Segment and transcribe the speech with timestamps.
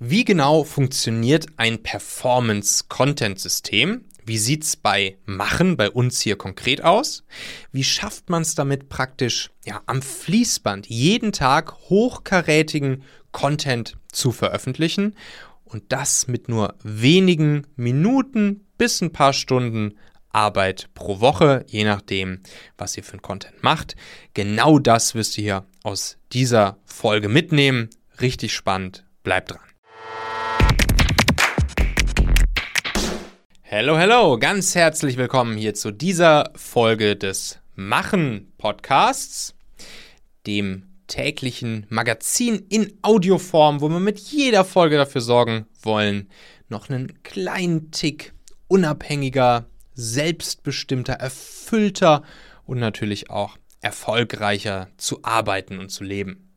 [0.00, 4.04] Wie genau funktioniert ein Performance-Content-System?
[4.24, 7.24] Wie sieht es bei Machen, bei uns hier konkret aus?
[7.72, 15.16] Wie schafft man es damit praktisch ja, am Fließband jeden Tag hochkarätigen Content zu veröffentlichen?
[15.64, 19.98] Und das mit nur wenigen Minuten bis ein paar Stunden
[20.30, 22.44] Arbeit pro Woche, je nachdem,
[22.76, 23.96] was ihr für einen Content macht.
[24.32, 27.90] Genau das wirst du hier aus dieser Folge mitnehmen.
[28.20, 29.04] Richtig spannend.
[29.24, 29.67] Bleibt dran.
[33.70, 39.54] Hallo, hallo, ganz herzlich willkommen hier zu dieser Folge des Machen Podcasts,
[40.46, 46.30] dem täglichen Magazin in Audioform, wo wir mit jeder Folge dafür sorgen wollen,
[46.70, 48.32] noch einen kleinen Tick
[48.68, 52.22] unabhängiger, selbstbestimmter, erfüllter
[52.64, 56.54] und natürlich auch erfolgreicher zu arbeiten und zu leben.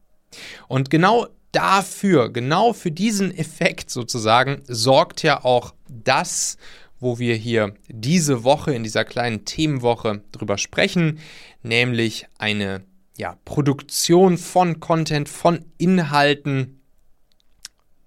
[0.70, 6.58] Und genau dafür, genau für diesen Effekt sozusagen, sorgt ja auch das,
[7.02, 11.20] wo wir hier diese Woche in dieser kleinen Themenwoche drüber sprechen,
[11.64, 12.84] nämlich eine
[13.18, 16.80] ja, Produktion von Content, von Inhalten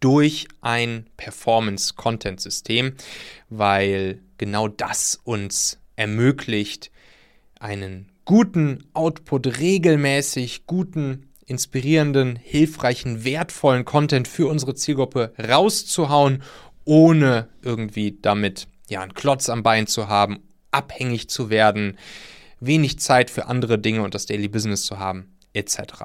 [0.00, 2.94] durch ein Performance-Content-System,
[3.48, 6.90] weil genau das uns ermöglicht,
[7.58, 16.42] einen guten Output regelmäßig, guten, inspirierenden, hilfreichen, wertvollen Content für unsere Zielgruppe rauszuhauen,
[16.84, 21.98] ohne irgendwie damit ja, einen Klotz am Bein zu haben, abhängig zu werden,
[22.60, 26.04] wenig Zeit für andere Dinge und das Daily Business zu haben, etc.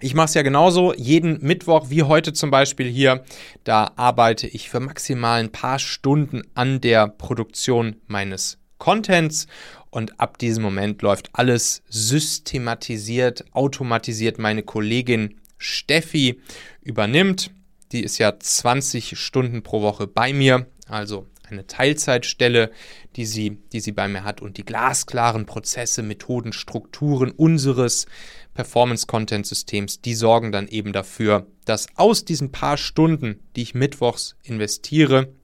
[0.00, 3.24] Ich mache es ja genauso, jeden Mittwoch, wie heute zum Beispiel hier,
[3.64, 9.46] da arbeite ich für maximal ein paar Stunden an der Produktion meines Contents
[9.88, 14.38] und ab diesem Moment läuft alles systematisiert, automatisiert.
[14.38, 16.42] Meine Kollegin Steffi
[16.82, 17.50] übernimmt.
[17.92, 22.70] Die ist ja 20 Stunden pro Woche bei mir, also eine Teilzeitstelle,
[23.16, 28.06] die sie, die sie bei mir hat und die glasklaren Prozesse, Methoden, Strukturen unseres
[28.54, 35.34] Performance-Content-Systems, die sorgen dann eben dafür, dass aus diesen paar Stunden, die ich mittwochs investiere,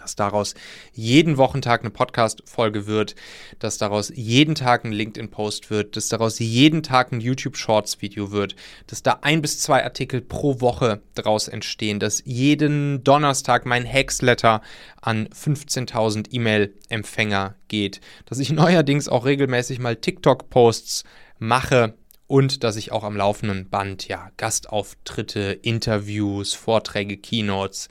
[0.00, 0.54] dass daraus
[0.92, 3.14] jeden Wochentag eine Podcast-Folge wird,
[3.58, 8.56] dass daraus jeden Tag ein LinkedIn-Post wird, dass daraus jeden Tag ein YouTube-Shorts-Video wird,
[8.86, 14.62] dass da ein bis zwei Artikel pro Woche daraus entstehen, dass jeden Donnerstag mein Hacksletter
[15.00, 21.04] an 15.000 E-Mail-Empfänger geht, dass ich neuerdings auch regelmäßig mal TikTok-Posts
[21.38, 21.94] mache,
[22.30, 27.88] und dass ich auch am laufenden Band ja Gastauftritte, Interviews, Vorträge, Keynotes,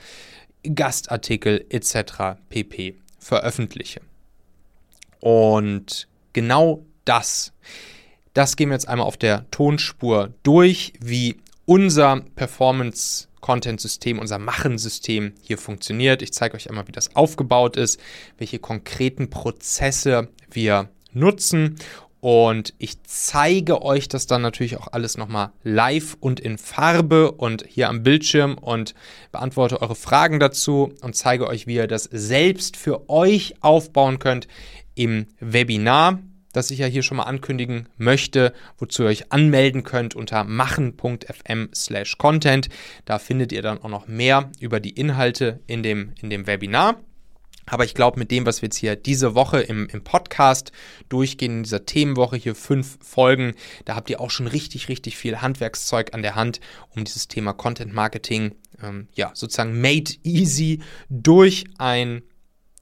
[0.64, 2.40] Gastartikel etc.
[2.50, 2.96] pp.
[3.20, 4.02] veröffentliche.
[5.20, 7.54] Und genau das,
[8.34, 15.58] das gehen wir jetzt einmal auf der Tonspur durch, wie unser Performance-Content-System, unser Machen-System hier
[15.58, 16.22] funktioniert.
[16.22, 18.00] Ich zeige euch einmal, wie das aufgebaut ist,
[18.38, 21.76] welche konkreten Prozesse wir nutzen
[22.22, 27.66] und ich zeige euch das dann natürlich auch alles nochmal live und in Farbe und
[27.68, 28.94] hier am Bildschirm und
[29.32, 34.48] beantworte eure Fragen dazu und zeige euch, wie ihr das selbst für euch aufbauen könnt
[34.96, 36.20] im Webinar,
[36.52, 41.70] das ich ja hier schon mal ankündigen möchte, wozu ihr euch anmelden könnt unter machen.fm
[41.74, 42.68] slash content.
[43.06, 46.98] Da findet ihr dann auch noch mehr über die Inhalte in dem, in dem Webinar.
[47.70, 50.72] Aber ich glaube, mit dem, was wir jetzt hier diese Woche im, im Podcast
[51.08, 53.54] durchgehen, in dieser Themenwoche hier fünf Folgen,
[53.86, 56.60] da habt ihr auch schon richtig, richtig viel Handwerkszeug an der Hand,
[56.96, 62.24] um dieses Thema Content Marketing, ähm, ja, sozusagen made easy durch ein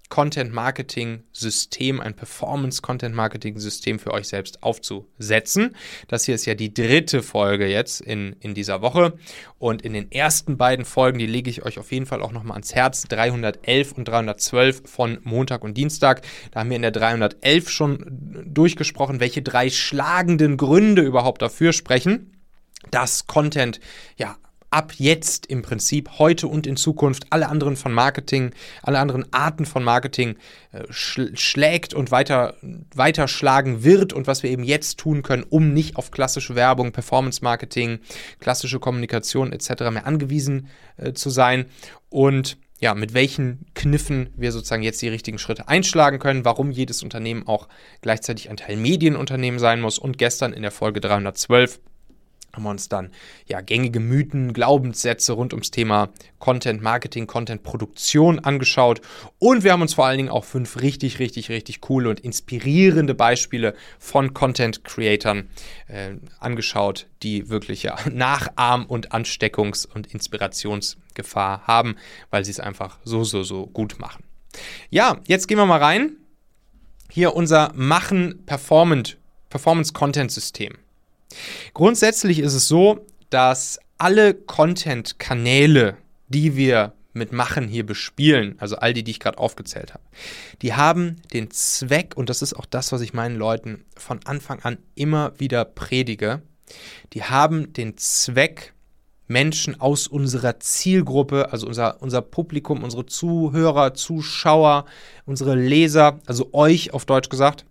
[0.09, 5.75] Content-Marketing-System, ein Performance-Content-Marketing-System für euch selbst aufzusetzen.
[6.07, 9.17] Das hier ist ja die dritte Folge jetzt in, in dieser Woche.
[9.59, 12.56] Und in den ersten beiden Folgen, die lege ich euch auf jeden Fall auch nochmal
[12.56, 16.22] ans Herz, 311 und 312 von Montag und Dienstag.
[16.51, 22.34] Da haben wir in der 311 schon durchgesprochen, welche drei schlagenden Gründe überhaupt dafür sprechen
[22.91, 23.79] dass Content
[24.17, 24.38] ja
[24.69, 28.52] ab jetzt im Prinzip, heute und in Zukunft, alle anderen von Marketing,
[28.84, 30.35] alle anderen Arten von Marketing
[30.72, 32.55] äh, schl schlägt und weiter,
[32.93, 36.91] weiter schlagen wird und was wir eben jetzt tun können, um nicht auf klassische Werbung,
[36.91, 37.99] Performance Marketing,
[38.40, 39.91] klassische Kommunikation etc.
[39.91, 40.67] mehr angewiesen
[40.97, 41.66] äh, zu sein
[42.09, 47.02] und ja, mit welchen Kniffen wir sozusagen jetzt die richtigen Schritte einschlagen können, warum jedes
[47.02, 47.67] Unternehmen auch
[48.02, 51.79] gleichzeitig ein Teil Medienunternehmen sein muss und gestern in der Folge 312
[52.53, 53.11] haben wir uns dann
[53.46, 56.09] ja gängige Mythen, Glaubenssätze rund ums Thema
[56.40, 59.02] Content Marketing, Content Produktion angeschaut
[59.40, 63.14] und wir haben uns vor allen Dingen auch fünf richtig, richtig, richtig coole und inspirierende
[63.14, 65.49] Beispiele von Content Creatern
[65.88, 71.96] äh, angeschaut, die wirklich ja Nachahm- und Ansteckungs- und Inspirationsgefahr haben,
[72.32, 74.23] weil sie es einfach so, so, so gut machen.
[74.90, 76.17] Ja, jetzt gehen wir mal rein.
[77.09, 80.78] Hier unser Machen Performance Content System.
[81.74, 85.97] Grundsätzlich ist es so, dass alle Content-Kanäle,
[86.28, 90.03] die wir mit Machen hier bespielen, also all die, die ich gerade aufgezählt habe,
[90.62, 94.59] die haben den Zweck, und das ist auch das, was ich meinen Leuten von Anfang
[94.62, 96.41] an immer wieder predige,
[97.14, 98.74] die haben den Zweck,
[99.29, 104.85] Menschen aus unserer Zielgruppe, also unser, unser Publikum, unsere Zuhörer, Zuschauer,
[105.26, 107.66] unsere Leser, also euch auf Deutsch gesagt,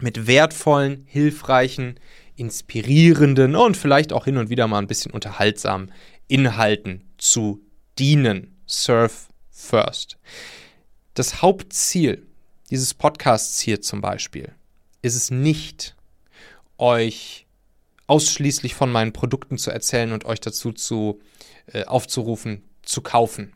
[0.00, 2.00] mit wertvollen, hilfreichen,
[2.36, 5.92] inspirierenden und vielleicht auch hin und wieder mal ein bisschen unterhaltsamen
[6.28, 7.60] Inhalten zu
[7.98, 8.56] dienen.
[8.66, 10.18] Surf first.
[11.14, 12.26] Das Hauptziel
[12.70, 14.52] dieses Podcasts hier zum Beispiel
[15.02, 15.94] ist es nicht,
[16.78, 17.46] euch
[18.06, 21.20] ausschließlich von meinen Produkten zu erzählen und euch dazu zu,
[21.66, 23.52] äh, aufzurufen, zu kaufen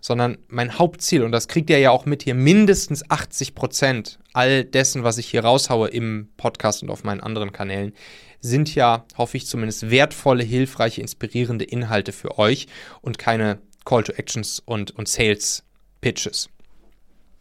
[0.00, 4.64] sondern mein Hauptziel, und das kriegt ihr ja auch mit hier, mindestens 80 Prozent all
[4.64, 7.92] dessen, was ich hier raushaue im Podcast und auf meinen anderen Kanälen,
[8.40, 12.66] sind ja, hoffe ich zumindest, wertvolle, hilfreiche, inspirierende Inhalte für euch
[13.00, 15.64] und keine Call to Actions und, und Sales
[16.00, 16.48] Pitches.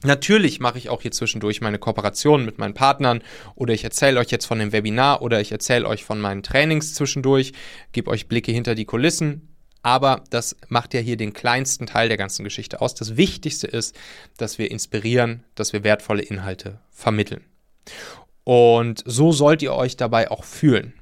[0.04, 3.24] Natürlich mache ich auch hier zwischendurch meine Kooperationen mit meinen Partnern
[3.56, 6.94] oder ich erzähle euch jetzt von dem Webinar oder ich erzähle euch von meinen Trainings
[6.94, 7.54] zwischendurch,
[7.92, 9.55] gebe euch Blicke hinter die Kulissen
[9.86, 12.96] aber das macht ja hier den kleinsten Teil der ganzen Geschichte aus.
[12.96, 13.96] Das Wichtigste ist,
[14.36, 17.46] dass wir inspirieren, dass wir wertvolle Inhalte vermitteln.
[18.44, 20.94] Und so sollt ihr euch dabei auch fühlen.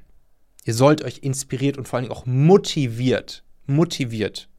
[0.66, 4.50] Ihr sollt euch inspiriert und vor allen Dingen auch motiviert, motiviert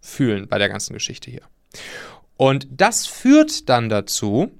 [0.00, 1.42] fühlen bei der ganzen Geschichte hier.
[2.36, 4.50] Und das führt dann dazu,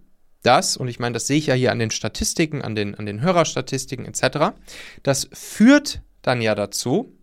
[0.44, 3.04] dass, und ich meine, das sehe ich ja hier an den Statistiken, an den, an
[3.04, 4.54] den Hörerstatistiken etc.,
[5.02, 7.18] das führt dann ja dazu,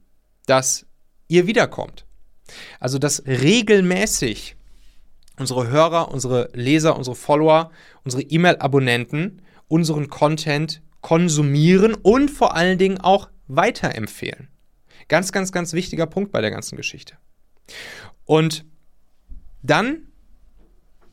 [0.45, 0.85] dass
[1.27, 2.05] ihr wiederkommt.
[2.79, 4.55] Also dass regelmäßig
[5.37, 7.71] unsere Hörer, unsere Leser, unsere Follower,
[8.03, 14.49] unsere E-Mail-Abonnenten unseren Content konsumieren und vor allen Dingen auch weiterempfehlen.
[15.07, 17.15] Ganz, ganz, ganz wichtiger Punkt bei der ganzen Geschichte.
[18.25, 18.65] Und
[19.61, 20.07] dann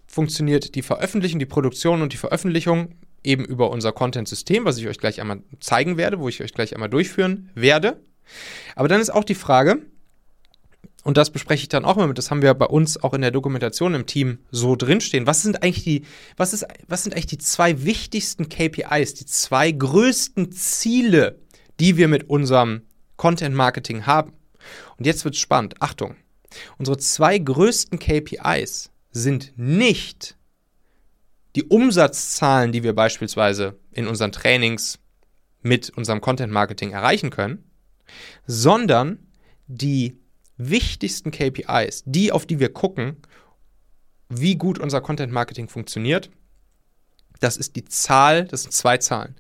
[0.06, 2.94] funktioniert die Veröffentlichung, die Produktion und die Veröffentlichung
[3.25, 6.75] eben über unser Content-System, was ich euch gleich einmal zeigen werde, wo ich euch gleich
[6.75, 8.00] einmal durchführen werde.
[8.75, 9.82] Aber dann ist auch die Frage,
[11.02, 13.22] und das bespreche ich dann auch mal mit, das haben wir bei uns auch in
[13.22, 15.26] der Dokumentation im Team so drinstehen.
[15.26, 16.04] Was sind eigentlich die,
[16.37, 21.40] was ist, was sind eigentlich die zwei wichtigsten KPIs, die zwei größten Ziele,
[21.81, 22.82] die wir mit unserem
[23.16, 24.32] Content Marketing haben?
[24.96, 25.82] Und jetzt wird es spannend.
[25.82, 26.14] Achtung.
[26.78, 30.37] Unsere zwei größten KPIs sind nicht
[31.56, 35.00] die Umsatzzahlen, die wir beispielsweise in unseren Trainings
[35.62, 37.70] mit unserem Content Marketing erreichen können,
[38.46, 39.26] sondern
[39.66, 40.22] die
[40.56, 43.16] wichtigsten KPIs, die, auf die wir gucken,
[44.28, 46.31] wie gut unser Content Marketing funktioniert,
[47.40, 49.34] das ist die Zahl, das sind zwei Zahlen.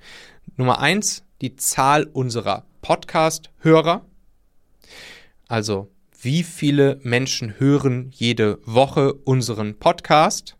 [0.56, 4.04] Nummer eins, die Zahl unserer Podcast-Hörer.
[5.46, 5.88] Also,
[6.20, 10.56] wie viele Menschen hören jede Woche unseren Podcast?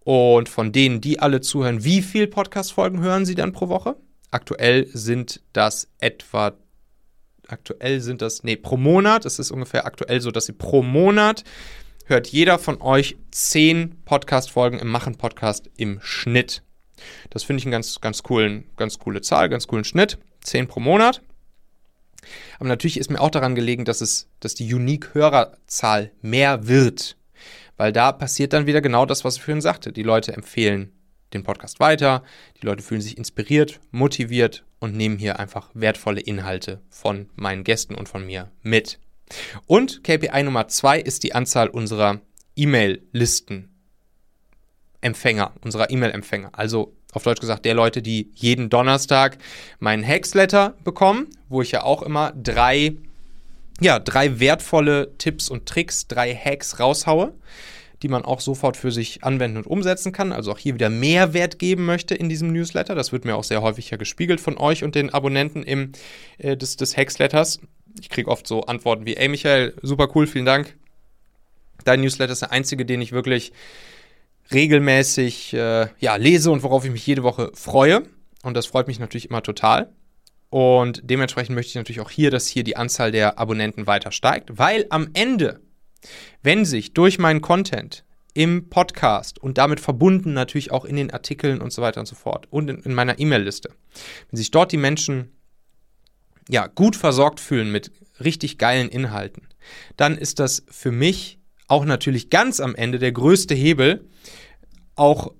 [0.00, 3.96] Und von denen, die alle zuhören, wie viele Podcast-Folgen hören sie dann pro Woche?
[4.32, 6.54] Aktuell sind das etwa
[7.52, 11.44] aktuell sind das, nee, pro Monat, es ist ungefähr aktuell so, dass sie pro Monat
[12.06, 16.62] hört jeder von euch zehn Podcast-Folgen im Machen-Podcast im Schnitt.
[17.30, 20.18] Das finde ich einen ganz, ganz coolen, ganz coole Zahl, ganz coolen Schnitt.
[20.40, 21.22] Zehn pro Monat.
[22.58, 27.16] Aber natürlich ist mir auch daran gelegen, dass es, dass die Unique-Hörerzahl mehr wird.
[27.76, 29.92] Weil da passiert dann wieder genau das, was ich vorhin sagte.
[29.92, 30.92] Die Leute empfehlen
[31.32, 32.22] den Podcast weiter,
[32.60, 37.94] die Leute fühlen sich inspiriert, motiviert und nehmen hier einfach wertvolle Inhalte von meinen Gästen
[37.94, 38.98] und von mir mit.
[39.66, 42.20] Und KPI Nummer zwei ist die Anzahl unserer
[42.56, 43.68] E-Mail-Listen.
[45.00, 46.50] Empfänger, unserer E-Mail-Empfänger.
[46.52, 49.38] Also auf Deutsch gesagt, der Leute, die jeden Donnerstag
[49.78, 52.96] meinen Hacksletter bekommen, wo ich ja auch immer drei,
[53.80, 57.32] ja, drei wertvolle Tipps und Tricks, drei Hacks raushaue
[58.02, 60.32] die man auch sofort für sich anwenden und umsetzen kann.
[60.32, 62.94] Also auch hier wieder Mehrwert geben möchte in diesem Newsletter.
[62.94, 65.92] Das wird mir auch sehr häufig ja gespiegelt von euch und den Abonnenten im,
[66.38, 67.60] äh, des, des Hacksletters.
[68.00, 70.76] Ich kriege oft so Antworten wie, ey Michael, super cool, vielen Dank.
[71.84, 73.52] Dein Newsletter ist der einzige, den ich wirklich
[74.52, 78.02] regelmäßig äh, ja, lese und worauf ich mich jede Woche freue.
[78.42, 79.92] Und das freut mich natürlich immer total.
[80.50, 84.58] Und dementsprechend möchte ich natürlich auch hier, dass hier die Anzahl der Abonnenten weiter steigt,
[84.58, 85.60] weil am Ende,
[86.42, 88.04] wenn sich durch meinen Content
[88.34, 92.14] im Podcast und damit verbunden natürlich auch in den Artikeln und so weiter und so
[92.14, 93.70] fort und in, in meiner E-Mail-Liste,
[94.30, 95.32] wenn sich dort die Menschen
[96.48, 99.48] ja gut versorgt fühlen mit richtig geilen Inhalten,
[99.96, 104.08] dann ist das für mich auch natürlich ganz am Ende der größte Hebel,
[104.94, 105.32] auch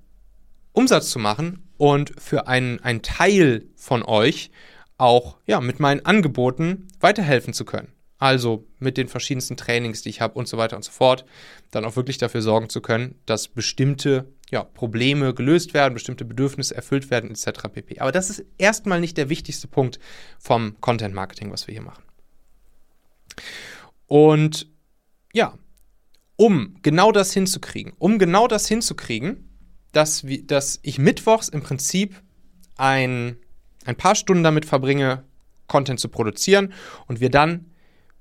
[0.72, 4.50] Umsatz zu machen und für einen, einen Teil von euch
[4.96, 7.92] auch ja, mit meinen Angeboten weiterhelfen zu können.
[8.22, 11.24] Also mit den verschiedensten Trainings, die ich habe und so weiter und so fort,
[11.72, 16.76] dann auch wirklich dafür sorgen zu können, dass bestimmte ja, Probleme gelöst werden, bestimmte Bedürfnisse
[16.76, 17.62] erfüllt werden, etc.
[17.72, 17.98] pp.
[17.98, 19.98] Aber das ist erstmal nicht der wichtigste Punkt
[20.38, 22.04] vom Content Marketing, was wir hier machen.
[24.06, 24.68] Und
[25.32, 25.58] ja,
[26.36, 29.48] um genau das hinzukriegen, um genau das hinzukriegen,
[29.90, 32.22] dass, dass ich mittwochs im Prinzip
[32.76, 33.36] ein,
[33.84, 35.24] ein paar Stunden damit verbringe,
[35.66, 36.72] Content zu produzieren
[37.08, 37.71] und wir dann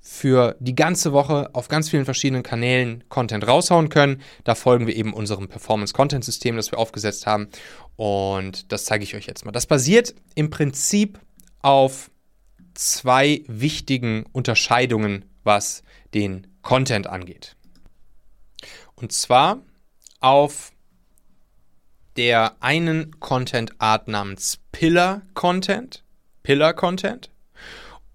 [0.02, 4.22] für die ganze Woche auf ganz vielen verschiedenen Kanälen Content raushauen können.
[4.44, 7.50] Da folgen wir eben unserem Performance-Content-System, das wir aufgesetzt haben.
[7.98, 9.52] Und das zeige ich euch jetzt mal.
[9.52, 11.20] Das basiert im Prinzip
[11.62, 12.10] auf
[12.74, 15.84] zwei wichtigen Unterscheidungen, was
[16.16, 17.56] den Content angeht.
[18.96, 19.62] Und zwar
[20.20, 20.72] auf
[22.18, 26.04] der einen Content-Art namens Pillar-Content,
[26.44, 27.30] Pillar-Content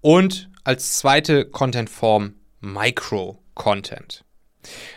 [0.01, 4.25] und als zweite Content-Form Micro-Content.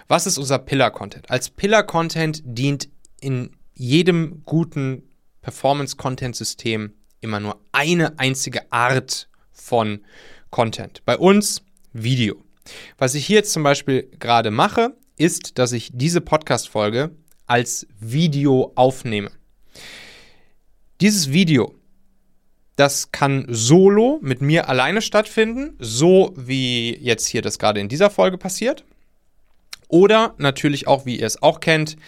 [0.08, 1.30] Was ist unser Pillar-Content?
[1.30, 2.88] Als Pillar-Content dient
[3.20, 5.08] in jedem guten
[5.42, 10.04] Performance-Content-System immer nur eine einzige Art von
[10.50, 11.04] Content.
[11.04, 11.62] Bei uns
[11.92, 12.42] Video.
[12.98, 17.14] Was ich hier jetzt zum Beispiel gerade mache, ist, dass ich diese Podcast-Folge
[17.46, 19.30] als Video aufnehme.
[21.00, 21.79] Dieses Video
[22.80, 28.08] das kann solo mit mir alleine stattfinden, so wie jetzt hier das gerade in dieser
[28.08, 28.84] Folge passiert.
[29.88, 31.99] Oder natürlich auch, wie ihr es auch kennt,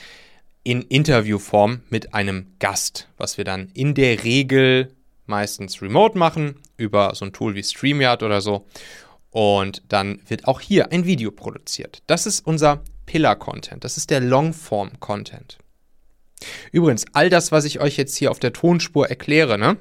[0.64, 4.95] in Interviewform mit einem Gast, was wir dann in der Regel
[5.26, 8.67] meistens remote machen, über so ein Tool wie StreamYard oder so.
[9.31, 12.02] Und dann wird auch hier ein Video produziert.
[12.07, 15.59] Das ist unser Pillar-Content, das ist der Longform-Content.
[16.71, 19.76] Übrigens, all das, was ich euch jetzt hier auf der Tonspur erkläre, ne,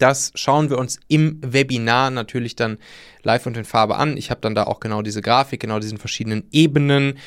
[0.00, 2.78] das schauen wir uns im Webinar natürlich dann
[3.22, 4.16] live und in Farbe an.
[4.16, 7.18] Ich habe dann da auch genau diese Grafik, genau diesen verschiedenen Ebenen,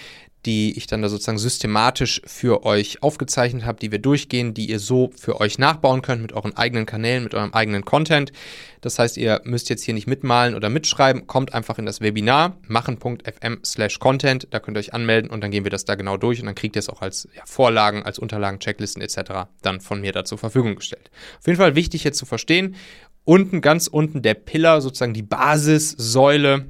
[0.46, 4.80] die ich dann da sozusagen systematisch für euch aufgezeichnet habe, die wir durchgehen, die ihr
[4.80, 8.34] so für euch nachbauen könnt mit euren eigenen Kanälen, mit eurem eigenen Content.
[8.82, 12.58] Das heißt, ihr müsst jetzt hier nicht mitmalen oder mitschreiben, kommt einfach in das Webinar
[12.68, 16.18] machen.fm slash content, da könnt ihr euch anmelden und dann gehen wir das da genau
[16.18, 19.48] durch und dann kriegt ihr es auch als ja, Vorlagen, als Unterlagen, Checklisten etc.
[19.62, 21.10] dann von mir da zur Verfügung gestellt.
[21.40, 22.76] Auf jeden Fall wichtig jetzt zu verstehen,
[23.24, 26.66] unten, ganz unten der Pillar, sozusagen die Basissäule,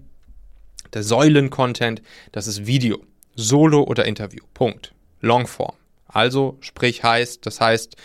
[0.94, 3.04] der Säulen-Content, das ist Video.
[3.36, 4.44] Solo oder Interview.
[4.54, 4.94] Punkt.
[5.22, 5.76] Longform.
[6.08, 7.96] Also, sprich heißt, das heißt,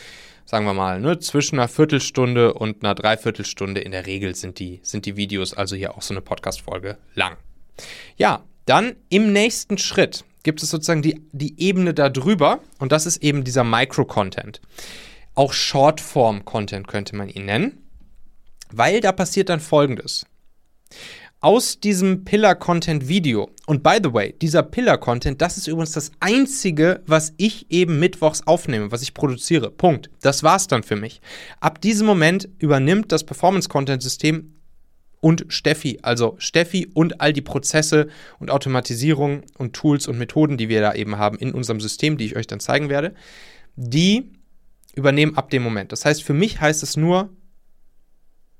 [0.44, 4.80] sagen wir mal, ne, zwischen einer Viertelstunde und einer Dreiviertelstunde in der Regel sind die,
[4.82, 7.36] sind die Videos, also hier auch so eine Podcast-Folge lang.
[8.16, 13.22] Ja, dann im nächsten Schritt gibt es sozusagen die, die Ebene darüber und das ist
[13.22, 14.62] eben dieser Micro-Content.
[15.34, 17.82] Auch Shortform-Content könnte man ihn nennen,
[18.70, 20.24] weil da passiert dann folgendes
[21.40, 23.50] aus diesem Pillar-Content-Video.
[23.66, 28.46] Und by the way, dieser Pillar-Content, das ist übrigens das einzige, was ich eben mittwochs
[28.46, 29.70] aufnehme, was ich produziere.
[29.70, 30.10] Punkt.
[30.20, 31.20] Das war's dann für mich.
[31.60, 34.54] Ab diesem Moment übernimmt das Performance-Content-System
[35.20, 40.68] und Steffi, also Steffi und all die Prozesse und Automatisierung und Tools und Methoden, die
[40.68, 43.14] wir da eben haben in unserem System, die ich euch dann zeigen werde,
[43.76, 44.32] die
[44.94, 45.92] übernehmen ab dem Moment.
[45.92, 47.30] Das heißt, für mich heißt es nur,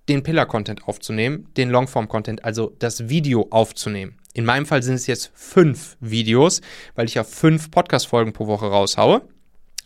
[0.09, 4.19] den Pillar-Content aufzunehmen, den Longform-Content, also das Video aufzunehmen.
[4.35, 6.61] In meinem Fall sind es jetzt fünf Videos,
[6.95, 9.23] weil ich ja fünf Podcast-Folgen pro Woche raushaue.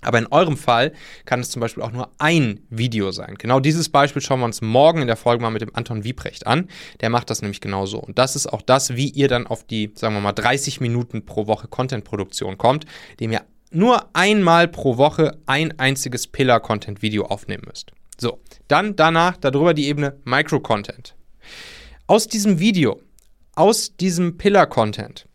[0.03, 0.93] Aber in eurem Fall
[1.25, 3.37] kann es zum Beispiel auch nur ein Video sein.
[3.39, 6.47] Genau dieses Beispiel schauen wir uns morgen in der Folge mal mit dem Anton Wiebrecht
[6.47, 6.69] an.
[7.01, 7.99] Der macht das nämlich genauso.
[7.99, 11.25] Und das ist auch das, wie ihr dann auf die, sagen wir mal, 30 Minuten
[11.25, 12.85] pro Woche Content-Produktion kommt,
[13.21, 17.93] dem ihr nur einmal pro Woche ein einziges Pillar-Content-Video aufnehmen müsst.
[18.19, 21.15] So, dann danach darüber die Ebene Micro-Content.
[22.07, 23.01] Aus diesem Video,
[23.55, 25.29] aus diesem Pillar-Content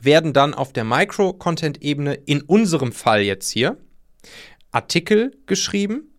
[0.00, 3.78] werden dann auf der Micro-Content-Ebene in unserem Fall jetzt hier
[4.70, 6.14] Artikel geschrieben,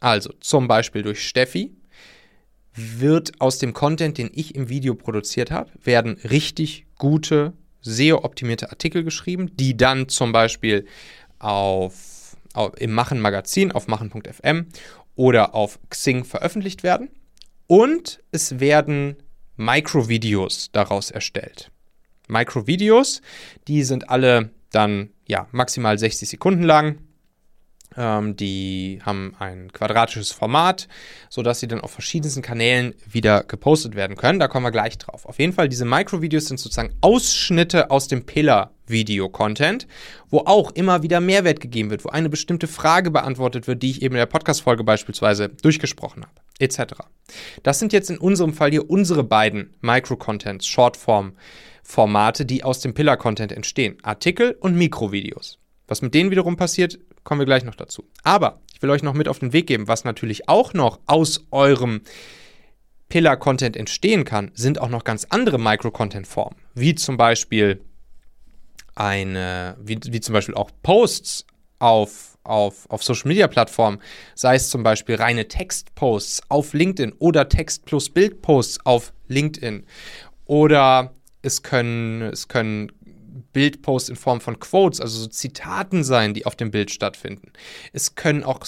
[0.00, 1.76] also zum Beispiel durch Steffi,
[2.74, 9.04] wird aus dem Content, den ich im Video produziert habe, werden richtig gute, SEO-optimierte Artikel
[9.04, 10.86] geschrieben, die dann zum Beispiel
[11.38, 12.11] auf
[12.76, 14.66] im Machen Magazin auf machen.fm
[15.14, 17.10] oder auf Xing veröffentlicht werden.
[17.66, 19.16] Und es werden
[19.56, 21.70] Microvideos daraus erstellt.
[22.28, 23.22] Microvideos,
[23.68, 26.98] die sind alle dann ja maximal 60 Sekunden lang
[27.96, 30.88] ähm, die haben ein quadratisches Format,
[31.28, 34.38] sodass sie dann auf verschiedensten Kanälen wieder gepostet werden können.
[34.38, 35.26] Da kommen wir gleich drauf.
[35.26, 39.86] Auf jeden Fall, diese Microvideos sind sozusagen Ausschnitte aus dem Pillar-Video-Content,
[40.30, 44.02] wo auch immer wieder Mehrwert gegeben wird, wo eine bestimmte Frage beantwortet wird, die ich
[44.02, 46.94] eben in der Podcast-Folge beispielsweise durchgesprochen habe, etc.
[47.62, 53.52] Das sind jetzt in unserem Fall hier unsere beiden Micro-Contents, Shortform-Formate, die aus dem Pillar-Content
[53.52, 53.98] entstehen.
[54.02, 55.58] Artikel und Mikrovideos.
[55.88, 58.04] Was mit denen wiederum passiert, kommen wir gleich noch dazu.
[58.22, 61.46] Aber ich will euch noch mit auf den Weg geben, was natürlich auch noch aus
[61.50, 62.02] eurem
[63.08, 67.84] Pillar-Content entstehen kann, sind auch noch ganz andere Micro-Content-Formen, wie zum Beispiel
[68.94, 71.46] eine, wie, wie zum Beispiel auch Posts
[71.78, 74.00] auf, auf, auf Social Media Plattformen,
[74.34, 79.84] sei es zum Beispiel reine Textposts auf LinkedIn oder Text plus Bild-Posts auf LinkedIn.
[80.46, 81.12] Oder
[81.42, 82.92] es können, es können
[83.52, 87.52] Bildposts in Form von Quotes, also so Zitaten sein, die auf dem Bild stattfinden.
[87.92, 88.60] Es können auch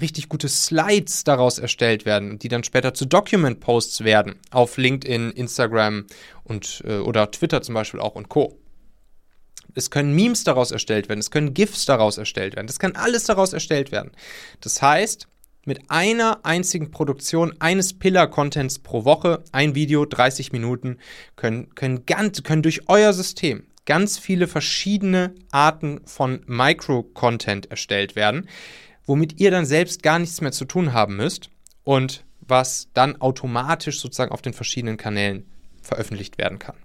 [0.00, 6.06] richtig gute Slides daraus erstellt werden, die dann später zu Document-Posts werden auf LinkedIn, Instagram
[6.44, 8.58] und äh, oder Twitter zum Beispiel auch und Co.
[9.74, 13.24] Es können Memes daraus erstellt werden, es können GIFs daraus erstellt werden, das kann alles
[13.24, 14.12] daraus erstellt werden.
[14.60, 15.28] Das heißt,
[15.64, 20.98] mit einer einzigen Produktion eines Pillar-Contents pro Woche, ein Video, 30 Minuten,
[21.36, 28.48] können, können, ganz, können durch euer System ganz viele verschiedene Arten von Micro-Content erstellt werden,
[29.06, 31.50] womit ihr dann selbst gar nichts mehr zu tun haben müsst
[31.84, 35.46] und was dann automatisch sozusagen auf den verschiedenen Kanälen
[35.80, 36.76] veröffentlicht werden kann.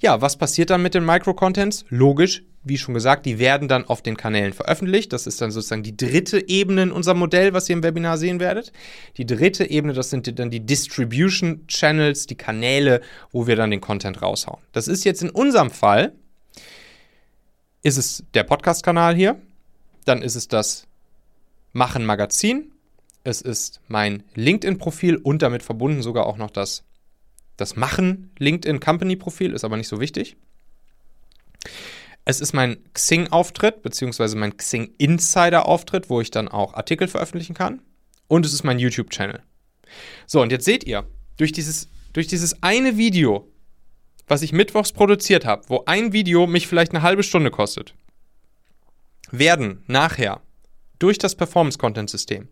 [0.00, 1.84] Ja, was passiert dann mit den Micro-Contents?
[1.88, 5.12] Logisch, wie schon gesagt, die werden dann auf den Kanälen veröffentlicht.
[5.12, 8.40] Das ist dann sozusagen die dritte Ebene in unserem Modell, was ihr im Webinar sehen
[8.40, 8.72] werdet.
[9.16, 13.00] Die dritte Ebene, das sind dann die Distribution Channels, die Kanäle,
[13.32, 14.60] wo wir dann den Content raushauen.
[14.72, 16.12] Das ist jetzt in unserem Fall,
[17.82, 19.40] ist es der Podcast-Kanal hier,
[20.04, 20.86] dann ist es das
[21.72, 22.72] Machen Magazin,
[23.24, 26.84] es ist mein LinkedIn-Profil und damit verbunden sogar auch noch das
[27.56, 30.36] das Machen LinkedIn Company Profil ist aber nicht so wichtig.
[32.24, 37.82] Es ist mein Xing-Auftritt, beziehungsweise mein Xing Insider-Auftritt, wo ich dann auch Artikel veröffentlichen kann.
[38.28, 39.42] Und es ist mein YouTube-Channel.
[40.26, 43.52] So, und jetzt seht ihr, durch dieses, durch dieses eine Video,
[44.26, 47.94] was ich mittwochs produziert habe, wo ein Video mich vielleicht eine halbe Stunde kostet,
[49.30, 50.40] werden nachher
[50.98, 52.48] durch das Performance-Content-System,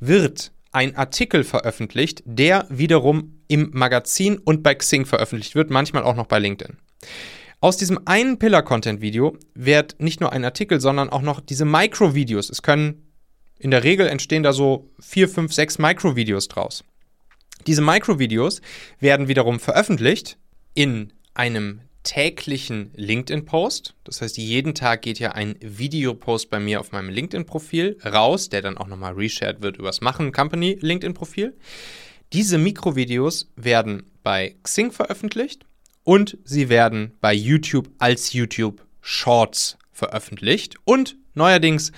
[0.00, 6.16] wird ein Artikel veröffentlicht, der wiederum im Magazin und bei Xing veröffentlicht wird, manchmal auch
[6.16, 6.76] noch bei LinkedIn.
[7.60, 12.50] Aus diesem einen Pillar-Content-Video wird nicht nur ein Artikel, sondern auch noch diese Micro-Videos.
[12.50, 13.10] Es können
[13.58, 16.84] in der Regel entstehen da so vier, fünf, sechs Micro-Videos draus.
[17.66, 18.60] Diese Micro-Videos
[19.00, 20.36] werden wiederum veröffentlicht
[20.74, 23.94] in einem täglichen LinkedIn-Post.
[24.04, 28.62] Das heißt, jeden Tag geht ja ein Videopost bei mir auf meinem LinkedIn-Profil raus, der
[28.62, 31.56] dann auch nochmal reshared wird übers Machen Company LinkedIn-Profil.
[32.32, 35.66] Diese Mikrovideos werden bei Xing veröffentlicht
[36.04, 41.92] und sie werden bei YouTube als YouTube Shorts veröffentlicht und neuerdings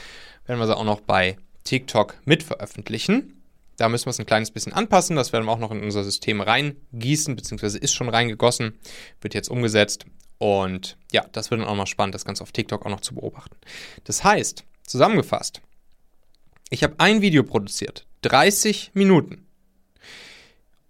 [0.47, 3.36] werden wir sie auch noch bei TikTok mit veröffentlichen.
[3.77, 5.17] Da müssen wir es ein kleines bisschen anpassen.
[5.17, 8.79] Das werden wir auch noch in unser System reingießen, beziehungsweise ist schon reingegossen,
[9.21, 10.07] wird jetzt umgesetzt.
[10.39, 13.15] Und ja, das wird dann auch noch spannend, das Ganze auf TikTok auch noch zu
[13.15, 13.57] beobachten.
[14.05, 15.61] Das heißt, zusammengefasst,
[16.71, 19.47] ich habe ein Video produziert, 30 Minuten.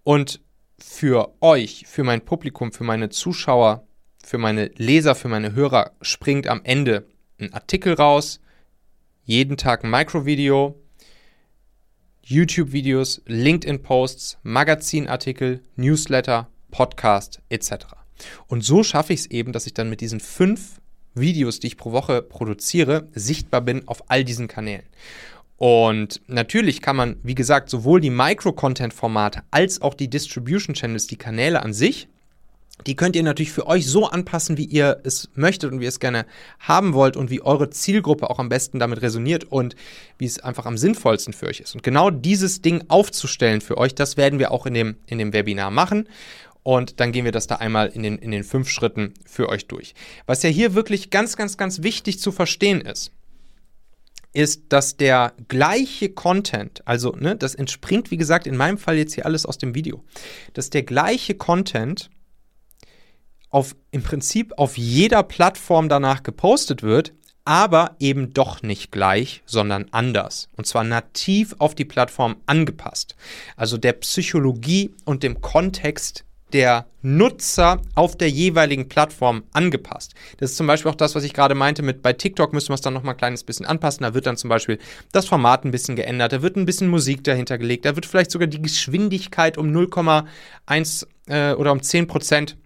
[0.03, 0.41] Und
[0.79, 3.85] für euch, für mein Publikum, für meine Zuschauer,
[4.23, 7.07] für meine Leser, für meine Hörer springt am Ende
[7.39, 8.39] ein Artikel raus,
[9.23, 10.75] jeden Tag ein Microvideo,
[12.29, 17.85] YouTube-Videos, LinkedIn-Posts, Magazinartikel, Newsletter, Podcast etc.
[18.47, 20.81] Und so schaffe ich es eben, dass ich dann mit diesen fünf
[21.15, 24.83] Videos, die ich pro Woche produziere, sichtbar bin auf all diesen Kanälen.
[25.55, 31.63] Und natürlich kann man, wie gesagt, sowohl die Micro-Content-Formate als auch die Distribution-Channels, die Kanäle
[31.63, 32.09] an sich,
[32.85, 35.89] die könnt ihr natürlich für euch so anpassen, wie ihr es möchtet und wie ihr
[35.89, 36.25] es gerne
[36.59, 39.75] haben wollt und wie eure Zielgruppe auch am besten damit resoniert und
[40.17, 41.73] wie es einfach am sinnvollsten für euch ist.
[41.73, 45.33] Und genau dieses Ding aufzustellen für euch, das werden wir auch in dem, in dem
[45.33, 46.07] Webinar machen.
[46.61, 49.67] Und dann gehen wir das da einmal in den, in den fünf Schritten für euch
[49.67, 49.95] durch.
[50.25, 53.11] Was ja hier wirklich ganz, ganz, ganz wichtig zu verstehen ist,
[54.33, 59.13] ist, dass der gleiche Content, also ne, das entspringt, wie gesagt, in meinem Fall jetzt
[59.13, 60.03] hier alles aus dem Video,
[60.53, 62.09] dass der gleiche Content
[63.49, 67.13] auf im Prinzip auf jeder Plattform danach gepostet wird,
[67.45, 70.49] aber eben doch nicht gleich, sondern anders.
[70.57, 73.15] Und zwar nativ auf die Plattform angepasst.
[73.55, 80.13] Also der Psychologie und dem Kontext der Nutzer auf der jeweiligen Plattform angepasst.
[80.37, 82.75] Das ist zum Beispiel auch das, was ich gerade meinte mit bei TikTok müssen wir
[82.75, 84.03] es dann nochmal ein kleines bisschen anpassen.
[84.03, 84.77] Da wird dann zum Beispiel
[85.11, 88.31] das Format ein bisschen geändert, da wird ein bisschen Musik dahinter gelegt, da wird vielleicht
[88.31, 92.57] sogar die Geschwindigkeit um 0,1 äh, oder um 10 Prozent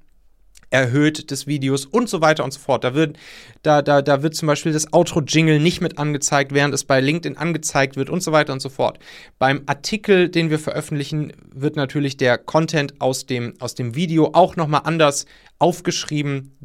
[0.72, 2.84] erhöht des Videos und so weiter und so fort.
[2.84, 3.18] Da wird,
[3.62, 7.38] da, da, da wird zum Beispiel das Outro-Jingle nicht mit angezeigt, während es bei LinkedIn
[7.38, 8.98] angezeigt wird und so weiter und so fort.
[9.38, 14.56] Beim Artikel, den wir veröffentlichen, wird natürlich der Content aus dem, aus dem Video auch
[14.56, 15.26] nochmal anders
[15.62, 16.58] aufgeschrieben,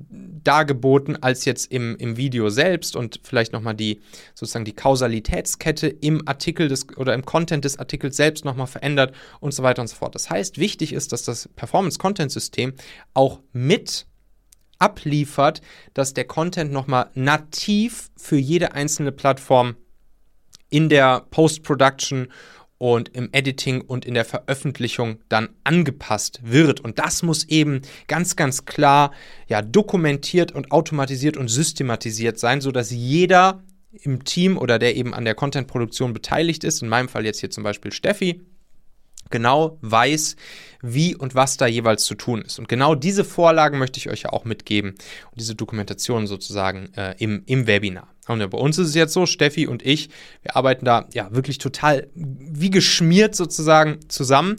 [0.43, 4.01] dargeboten als jetzt im, im Video selbst und vielleicht nochmal die
[4.35, 9.53] sozusagen die Kausalitätskette im Artikel des oder im Content des Artikels selbst nochmal verändert und
[9.53, 10.15] so weiter und so fort.
[10.15, 12.73] Das heißt, wichtig ist, dass das Performance-Content-System
[13.13, 14.07] auch mit
[14.79, 15.61] abliefert,
[15.93, 19.77] dass der Content nochmal nativ für jede einzelne Plattform
[20.71, 22.29] in der Post-Production
[22.79, 26.81] und im Editing und in der Veröffentlichung dann angepasst wird.
[26.81, 29.13] Und das muss eben ganz, ganz klar
[29.49, 33.63] ja, dokumentiert und automatisiert und systematisiert sein, sodass jeder
[33.93, 37.51] im Team oder der eben an der Content-Produktion beteiligt ist, in meinem Fall jetzt hier
[37.51, 38.43] zum Beispiel Steffi,
[39.31, 40.37] genau weiß,
[40.83, 42.59] wie und was da jeweils zu tun ist.
[42.59, 47.15] Und genau diese Vorlagen möchte ich euch ja auch mitgeben und diese Dokumentation sozusagen äh,
[47.19, 48.09] im, im Webinar.
[48.27, 50.11] Und ja, bei uns ist es jetzt so, Steffi und ich,
[50.43, 54.57] wir arbeiten da ja wirklich total wie geschmiert sozusagen zusammen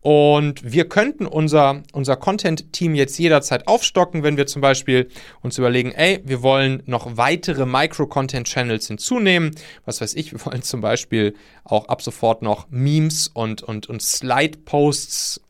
[0.00, 5.08] und wir könnten unser, unser Content-Team jetzt jederzeit aufstocken, wenn wir zum Beispiel
[5.42, 9.50] uns überlegen, ey, wir wollen noch weitere Micro-Content-Channels hinzunehmen.
[9.84, 14.00] Was weiß ich, wir wollen zum Beispiel auch ab sofort noch Memes und, und, und
[14.00, 15.40] Slide-Posts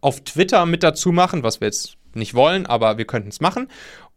[0.00, 3.68] auf Twitter mit dazu machen, was wir jetzt nicht wollen, aber wir könnten es machen.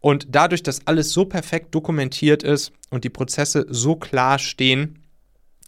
[0.02, 5.00] Und dadurch, dass alles so perfekt dokumentiert ist und die Prozesse so klar stehen,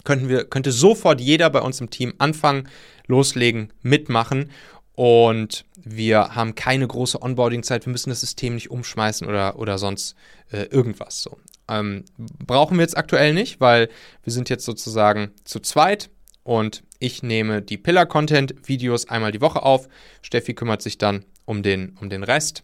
[0.03, 2.67] könnten wir, könnte sofort jeder bei uns im Team anfangen,
[3.07, 4.51] loslegen, mitmachen.
[4.95, 10.15] Und wir haben keine große Onboarding-Zeit, wir müssen das System nicht umschmeißen oder, oder sonst
[10.51, 11.21] äh, irgendwas.
[11.21, 11.37] So.
[11.69, 13.89] Ähm, brauchen wir jetzt aktuell nicht, weil
[14.23, 16.09] wir sind jetzt sozusagen zu zweit
[16.43, 19.87] und ich nehme die Pillar-Content-Videos einmal die Woche auf.
[20.21, 22.63] Steffi kümmert sich dann um den, um den Rest.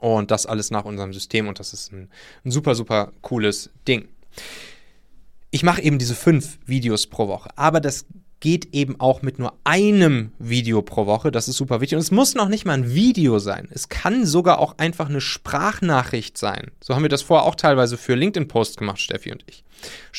[0.00, 2.08] Und das alles nach unserem System und das ist ein,
[2.44, 4.08] ein super, super cooles Ding.
[5.50, 8.06] Ich mache eben diese fünf Videos pro Woche, aber das
[8.40, 11.32] geht eben auch mit nur einem Video pro Woche.
[11.32, 11.96] Das ist super wichtig.
[11.96, 13.68] Und es muss noch nicht mal ein Video sein.
[13.72, 16.70] Es kann sogar auch einfach eine Sprachnachricht sein.
[16.80, 19.64] So haben wir das vorher auch teilweise für LinkedIn-Posts gemacht, Steffi und ich.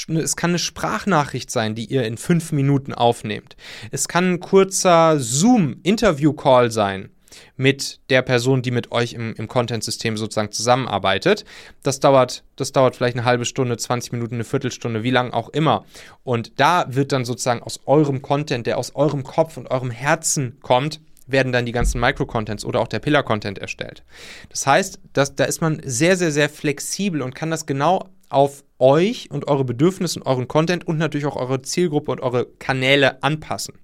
[0.07, 3.55] Es kann eine Sprachnachricht sein, die ihr in fünf Minuten aufnehmt.
[3.91, 7.09] Es kann ein kurzer Zoom-Interview-Call sein
[7.57, 11.45] mit der Person, die mit euch im, im Content-System sozusagen zusammenarbeitet.
[11.83, 15.49] Das dauert, das dauert vielleicht eine halbe Stunde, 20 Minuten, eine Viertelstunde, wie lang auch
[15.49, 15.85] immer.
[16.23, 20.57] Und da wird dann sozusagen aus eurem Content, der aus eurem Kopf und eurem Herzen
[20.61, 24.03] kommt, werden dann die ganzen Micro-Contents oder auch der Pillar-Content erstellt.
[24.49, 28.63] Das heißt, dass, da ist man sehr, sehr, sehr flexibel und kann das genau auf
[28.77, 33.21] euch und eure Bedürfnisse und euren Content und natürlich auch eure Zielgruppe und eure Kanäle
[33.23, 33.75] anpassen.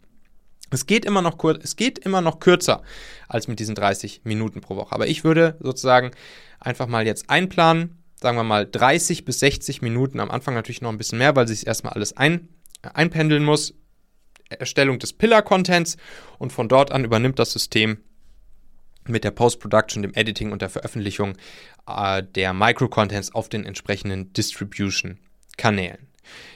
[0.71, 2.81] Es geht immer noch kurz, es geht immer noch kürzer
[3.27, 4.93] als mit diesen 30 Minuten pro Woche.
[4.93, 6.11] Aber ich würde sozusagen
[6.59, 10.89] einfach mal jetzt einplanen, sagen wir mal 30 bis 60 Minuten, am Anfang natürlich noch
[10.89, 12.49] ein bisschen mehr, weil sich erstmal alles ein,
[12.81, 13.73] äh, einpendeln muss.
[14.49, 15.97] Erstellung des Pillar-Contents
[16.37, 17.97] und von dort an übernimmt das System
[19.07, 21.35] mit der Post-Production, dem Editing und der Veröffentlichung
[21.87, 26.07] äh, der Micro-Contents auf den entsprechenden Distribution-Kanälen.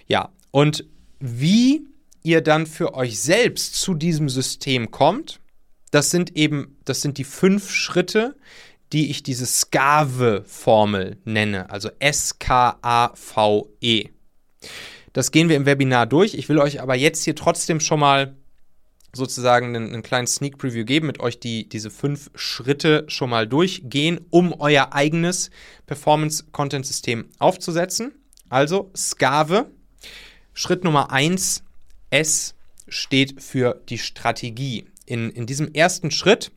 [0.07, 0.85] Ja, und
[1.19, 1.87] wie
[2.23, 5.39] ihr dann für euch selbst zu diesem System kommt,
[5.91, 8.36] das sind eben, das sind die fünf Schritte,
[8.93, 12.89] die ich diese Skave-Formel nenne, also S-K-A-V-E.
[15.13, 16.34] Das gehen wir im Webinar durch.
[16.36, 18.36] Ich will euch aber jetzt hier trotzdem schon mal
[19.13, 23.47] sozusagen einen, einen kleinen Sneak Preview geben, mit euch die, diese fünf Schritte schon mal
[23.47, 25.49] durchgehen, um euer eigenes
[25.88, 28.13] Performance-Content-System aufzusetzen.
[28.49, 29.71] Also Skave.
[30.53, 31.63] Schritt Nummer eins
[32.09, 32.55] S
[32.87, 34.85] steht für die Strategie.
[35.05, 36.51] In, in diesem ersten Schritt,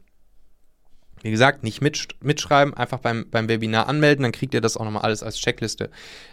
[1.22, 5.02] wie gesagt, nicht mitschreiben, einfach beim, beim Webinar anmelden, dann kriegt ihr das auch nochmal
[5.02, 5.90] alles als Checkliste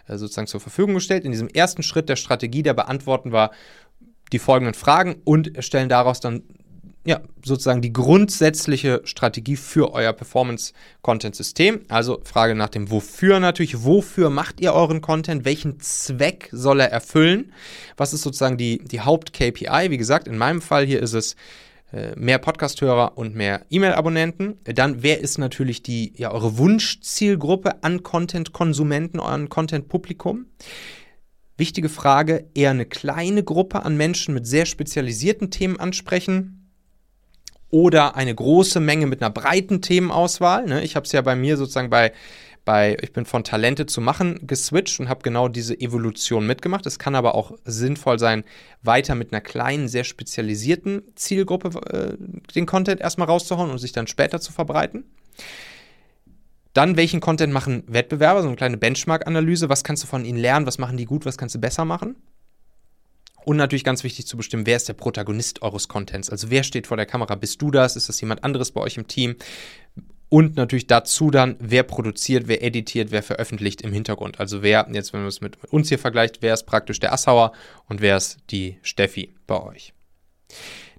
[0.08, 1.26] äh, sozusagen zur Verfügung gestellt.
[1.26, 3.52] In diesem ersten Schritt der Strategie, der beantworten wir
[4.32, 6.44] die folgenden Fragen und erstellen daraus dann
[7.06, 11.82] ja, sozusagen die grundsätzliche Strategie für euer Performance-Content-System.
[11.88, 13.84] Also Frage nach dem Wofür natürlich.
[13.84, 15.46] Wofür macht ihr euren Content?
[15.46, 17.54] Welchen Zweck soll er erfüllen?
[17.96, 19.90] Was ist sozusagen die, die Haupt-KPI?
[19.90, 21.36] Wie gesagt, in meinem Fall hier ist es
[21.94, 24.60] äh, mehr Podcast-Hörer und mehr E-Mail-Abonnenten.
[24.66, 30.48] Dann, wer ist natürlich die, ja, eure Wunschzielgruppe an Content-Konsumenten, euren Content-Publikum?
[31.56, 36.59] Wichtige Frage, eher eine kleine Gruppe an Menschen mit sehr spezialisierten Themen ansprechen
[37.72, 40.66] oder eine große Menge mit einer breiten Themenauswahl.
[40.66, 40.84] Ne?
[40.84, 42.14] Ich habe es ja bei mir sozusagen bei
[42.70, 46.86] bei, ich bin von Talente zu machen geswitcht und habe genau diese Evolution mitgemacht.
[46.86, 48.44] Es kann aber auch sinnvoll sein,
[48.84, 54.06] weiter mit einer kleinen, sehr spezialisierten Zielgruppe äh, den Content erstmal rauszuhauen und sich dann
[54.06, 55.06] später zu verbreiten.
[56.74, 58.44] Dann, welchen Content machen Wettbewerber?
[58.44, 59.68] So eine kleine Benchmark-Analyse.
[59.70, 60.68] Was kannst du von ihnen lernen?
[60.68, 61.26] Was machen die gut?
[61.26, 62.18] Was kannst du besser machen?
[63.50, 66.30] Und natürlich ganz wichtig zu bestimmen, wer ist der Protagonist eures Contents?
[66.30, 67.34] Also wer steht vor der Kamera?
[67.34, 67.96] Bist du das?
[67.96, 69.38] Ist das jemand anderes bei euch im Team?
[70.30, 74.40] Und natürlich dazu dann, wer produziert, wer editiert, wer veröffentlicht im Hintergrund.
[74.40, 77.54] Also wer, jetzt wenn man es mit uns hier vergleicht, wer ist praktisch der Assauer
[77.88, 79.94] und wer ist die Steffi bei euch.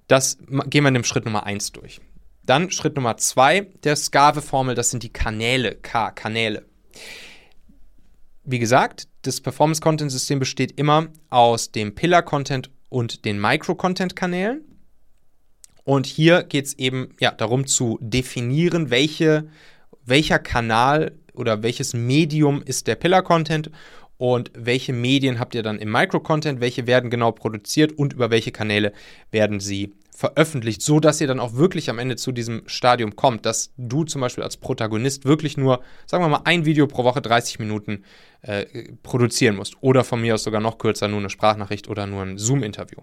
[0.09, 2.01] Das gehen wir in dem Schritt Nummer 1 durch.
[2.43, 6.65] Dann Schritt Nummer 2 der Skave-Formel, das sind die Kanäle, K, Kanäle.
[8.43, 14.61] Wie gesagt, das Performance-Content-System besteht immer aus dem Pillar-Content und den Micro-Content-Kanälen.
[15.83, 19.47] Und hier geht es eben ja, darum zu definieren, welche,
[20.05, 23.69] welcher Kanal oder welches Medium ist der Pillar-Content
[24.17, 28.51] und welche Medien habt ihr dann im Micro-Content, welche werden genau produziert und über welche
[28.51, 28.91] Kanäle
[29.29, 33.43] werden sie veröffentlicht, so dass ihr dann auch wirklich am Ende zu diesem Stadium kommt,
[33.47, 37.23] dass du zum Beispiel als Protagonist wirklich nur, sagen wir mal, ein Video pro Woche
[37.23, 38.03] 30 Minuten
[38.43, 42.21] äh, produzieren musst oder von mir aus sogar noch kürzer, nur eine Sprachnachricht oder nur
[42.21, 42.99] ein Zoom-Interview.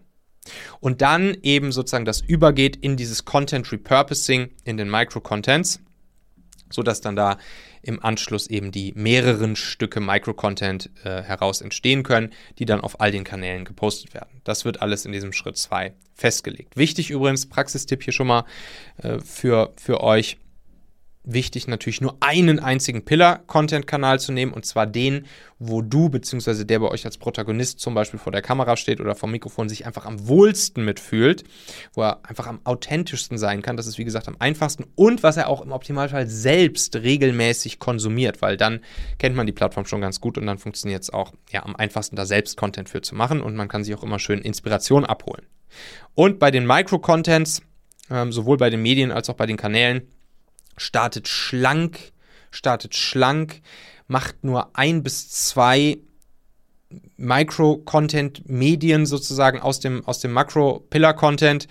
[0.79, 5.81] Und dann eben sozusagen das übergeht in dieses Content Repurposing in den Micro-Contents,
[6.71, 7.37] sodass dann da
[7.83, 13.11] im Anschluss eben die mehreren Stücke Micro-Content äh, heraus entstehen können, die dann auf all
[13.11, 14.41] den Kanälen gepostet werden.
[14.45, 16.77] Das wird alles in diesem Schritt 2 festgelegt.
[16.77, 18.45] Wichtig übrigens, Praxistipp hier schon mal
[19.03, 20.39] äh, für, für euch
[21.33, 25.27] wichtig, natürlich nur einen einzigen Pillar-Content-Kanal zu nehmen und zwar den,
[25.59, 26.65] wo du bzw.
[26.65, 29.87] der bei euch als Protagonist zum Beispiel vor der Kamera steht oder vom Mikrofon sich
[29.87, 31.45] einfach am wohlsten mitfühlt,
[31.93, 33.77] wo er einfach am authentischsten sein kann.
[33.77, 38.41] Das ist wie gesagt am einfachsten und was er auch im Optimalfall selbst regelmäßig konsumiert,
[38.43, 38.81] weil dann
[39.19, 42.17] kennt man die Plattform schon ganz gut und dann funktioniert es auch ja, am einfachsten
[42.17, 45.47] da selbst Content für zu machen und man kann sich auch immer schön Inspiration abholen.
[46.15, 47.63] Und bei den Micro-Contents,
[48.11, 50.09] ähm, sowohl bei den Medien als auch bei den Kanälen,
[50.79, 52.13] startet schlank,
[52.51, 53.61] startet schlank,
[54.07, 55.99] macht nur ein bis zwei
[57.17, 61.69] Micro-Content-Medien sozusagen aus dem, aus dem Makro-Pillar-Content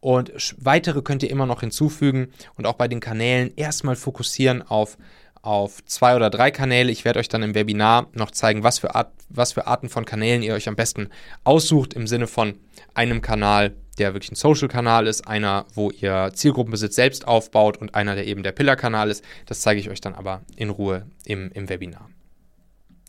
[0.00, 4.96] und weitere könnt ihr immer noch hinzufügen und auch bei den Kanälen erstmal fokussieren auf,
[5.42, 6.90] auf zwei oder drei Kanäle.
[6.90, 10.04] Ich werde euch dann im Webinar noch zeigen, was für, Art, was für Arten von
[10.04, 11.08] Kanälen ihr euch am besten
[11.44, 12.58] aussucht im Sinne von
[12.94, 18.14] einem Kanal der wirklich ein Social-Kanal ist, einer, wo ihr Zielgruppenbesitz selbst aufbaut und einer,
[18.14, 19.22] der eben der Pillar-Kanal ist.
[19.46, 22.08] Das zeige ich euch dann aber in Ruhe im, im Webinar.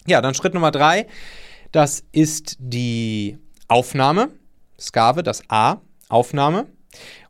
[0.05, 1.07] Ja, dann Schritt Nummer drei.
[1.71, 4.29] Das ist die Aufnahme.
[4.79, 5.77] Skave, das A,
[6.09, 6.67] Aufnahme.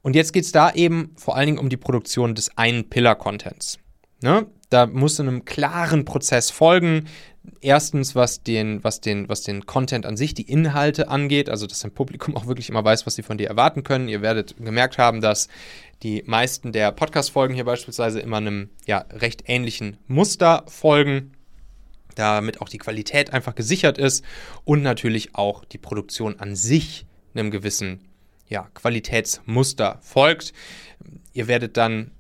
[0.02, 3.78] Und jetzt geht es da eben vor allen Dingen um die Produktion des einen Pillar-Contents.
[4.22, 4.48] Ne?
[4.70, 7.08] Da muss einem klaren Prozess folgen.
[7.60, 11.80] Erstens, was den, was, den, was den Content an sich, die Inhalte angeht, also dass
[11.80, 14.08] dein Publikum auch wirklich immer weiß, was sie von dir erwarten können.
[14.08, 15.48] Ihr werdet gemerkt haben, dass
[16.04, 21.34] die meisten der Podcast-Folgen hier beispielsweise immer einem ja, recht ähnlichen Muster folgen,
[22.16, 24.24] damit auch die Qualität einfach gesichert ist
[24.64, 28.02] und natürlich auch die Produktion an sich einem gewissen
[28.48, 30.54] ja, Qualitätsmuster folgt.
[31.34, 32.12] Ihr werdet dann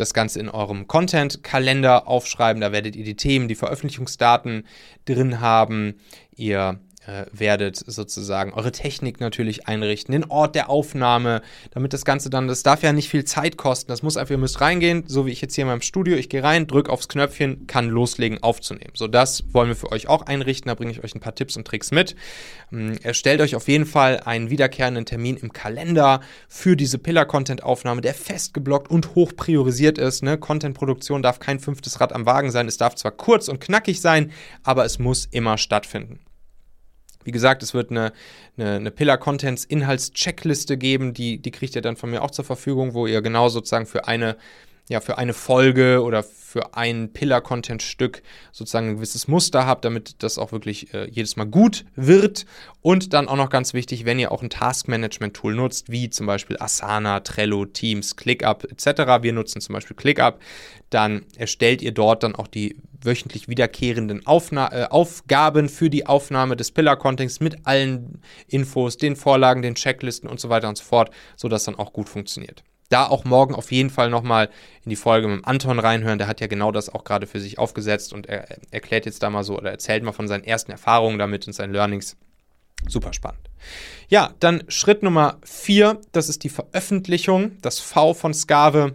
[0.00, 2.60] das Ganze in eurem Content-Kalender aufschreiben.
[2.60, 4.66] Da werdet ihr die Themen, die Veröffentlichungsdaten
[5.04, 6.00] drin haben.
[6.34, 11.42] Ihr äh, werdet sozusagen eure Technik natürlich einrichten, den Ort der Aufnahme,
[11.72, 13.88] damit das Ganze dann, das darf ja nicht viel Zeit kosten.
[13.88, 16.16] Das muss einfach, ihr müsst reingehen, so wie ich jetzt hier in meinem Studio.
[16.16, 18.92] Ich gehe rein, drücke aufs Knöpfchen, kann loslegen aufzunehmen.
[18.94, 20.68] So, das wollen wir für euch auch einrichten.
[20.68, 22.14] Da bringe ich euch ein paar Tipps und Tricks mit.
[22.72, 28.14] Ähm, erstellt euch auf jeden Fall einen wiederkehrenden Termin im Kalender für diese Pillar-Content-Aufnahme, der
[28.14, 30.22] fest geblockt und hoch priorisiert ist.
[30.22, 30.38] Ne?
[30.38, 32.68] Content-Produktion darf kein fünftes Rad am Wagen sein.
[32.68, 36.20] Es darf zwar kurz und knackig sein, aber es muss immer stattfinden.
[37.24, 38.12] Wie gesagt, es wird eine,
[38.56, 42.44] eine, eine Pillar Contents Inhaltscheckliste geben, die, die kriegt ihr dann von mir auch zur
[42.44, 44.36] Verfügung, wo ihr genau sozusagen für eine,
[44.88, 50.36] ja, für eine Folge oder für ein Pillar-Content-Stück sozusagen ein gewisses Muster habt, damit das
[50.36, 52.44] auch wirklich äh, jedes Mal gut wird.
[52.82, 56.56] Und dann auch noch ganz wichtig, wenn ihr auch ein Task-Management-Tool nutzt, wie zum Beispiel
[56.58, 59.22] Asana, Trello, Teams, ClickUp etc.
[59.22, 60.40] Wir nutzen zum Beispiel ClickUp,
[60.90, 66.56] dann erstellt ihr dort dann auch die wöchentlich wiederkehrenden Aufna äh, Aufgaben für die Aufnahme
[66.56, 71.10] des Pillar-Contents mit allen Infos, den Vorlagen, den Checklisten und so weiter und so fort,
[71.36, 74.50] sodass dann auch gut funktioniert da auch morgen auf jeden Fall nochmal
[74.84, 76.18] in die Folge mit Anton reinhören.
[76.18, 79.30] Der hat ja genau das auch gerade für sich aufgesetzt und er erklärt jetzt da
[79.30, 82.16] mal so oder erzählt mal von seinen ersten Erfahrungen damit und seinen Learnings.
[82.88, 83.48] Super spannend.
[84.08, 88.94] Ja, dann Schritt Nummer vier, das ist die Veröffentlichung, das V von Skave.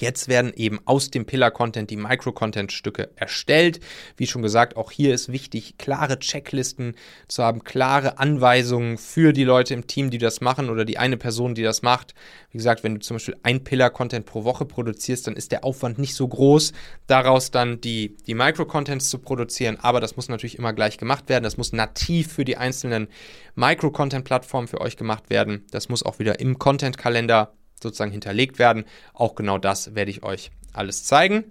[0.00, 3.78] Jetzt werden eben aus dem Pillar-Content die Micro-Content-Stücke erstellt.
[4.16, 6.96] Wie schon gesagt, auch hier ist wichtig, klare Checklisten
[7.28, 11.16] zu haben, klare Anweisungen für die Leute im Team, die das machen oder die eine
[11.16, 12.14] Person, die das macht.
[12.50, 15.98] Wie gesagt, wenn du zum Beispiel ein Pillar-Content pro Woche produzierst, dann ist der Aufwand
[15.98, 16.72] nicht so groß,
[17.06, 19.78] daraus dann die, die Micro-Contents zu produzieren.
[19.80, 21.44] Aber das muss natürlich immer gleich gemacht werden.
[21.44, 23.06] Das muss nativ für die einzelnen
[23.54, 25.64] Micro-Content-Plattformen für euch gemacht werden.
[25.70, 27.52] Das muss auch wieder im Content-Kalender
[27.82, 28.84] sozusagen hinterlegt werden.
[29.12, 31.44] Auch genau das werde ich euch alles zeigen.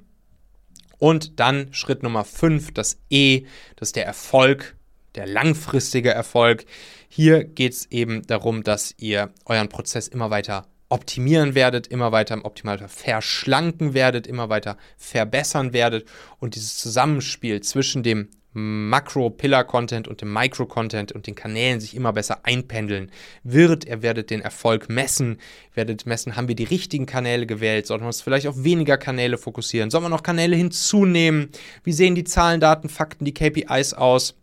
[0.97, 4.75] Und dann Schritt Nummer 5, das E, das ist der Erfolg,
[5.15, 6.65] der langfristige Erfolg.
[7.09, 12.35] Hier geht es eben darum, dass ihr euren Prozess immer weiter optimieren werdet, immer weiter
[12.35, 16.07] im Optimalfall verschlanken werdet, immer weiter verbessern werdet
[16.39, 22.39] und dieses Zusammenspiel zwischen dem Makro-Pillar-Content und dem Micro-Content und den Kanälen sich immer besser
[22.43, 23.11] einpendeln
[23.43, 23.85] wird.
[23.85, 25.37] Ihr werdet den Erfolg messen,
[25.73, 29.37] werdet messen, haben wir die richtigen Kanäle gewählt, sollten wir uns vielleicht auf weniger Kanäle
[29.37, 31.49] fokussieren, sollen wir noch Kanäle hinzunehmen,
[31.83, 34.35] wie sehen die Zahlen, Daten, Fakten, die KPIs aus,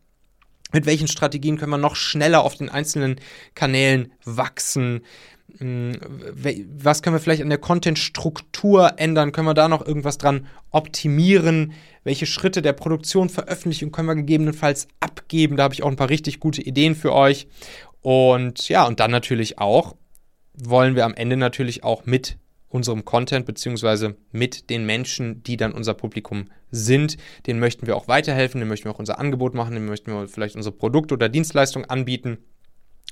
[0.72, 3.16] mit welchen Strategien können wir noch schneller auf den einzelnen
[3.54, 5.02] Kanälen wachsen,
[5.58, 9.32] was können wir vielleicht an der Content-Struktur ändern?
[9.32, 11.72] Können wir da noch irgendwas dran optimieren?
[12.04, 15.56] Welche Schritte der Produktion, Veröffentlichung können wir gegebenenfalls abgeben?
[15.56, 17.46] Da habe ich auch ein paar richtig gute Ideen für euch.
[18.00, 19.96] Und ja, und dann natürlich auch
[20.54, 25.72] wollen wir am Ende natürlich auch mit unserem Content beziehungsweise mit den Menschen, die dann
[25.72, 29.74] unser Publikum sind, denen möchten wir auch weiterhelfen, denen möchten wir auch unser Angebot machen,
[29.74, 32.38] denen möchten wir vielleicht unsere Produkte oder Dienstleistungen anbieten.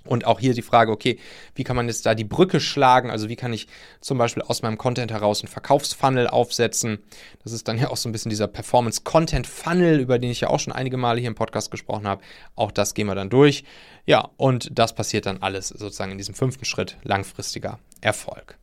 [0.09, 1.19] Und auch hier die Frage, okay,
[1.55, 3.11] wie kann man jetzt da die Brücke schlagen?
[3.11, 3.69] Also wie kann ich
[4.01, 6.99] zum Beispiel aus meinem Content heraus einen Verkaufsfunnel aufsetzen?
[7.45, 10.61] Das ist dann ja auch so ein bisschen dieser Performance-Content-Funnel, über den ich ja auch
[10.61, 12.23] schon einige Male hier im Podcast gesprochen habe.
[12.57, 13.65] Auch das gehen wir dann durch.
[14.07, 18.57] Ja, und das passiert dann alles sozusagen in diesem fünften Schritt langfristiger Erfolg.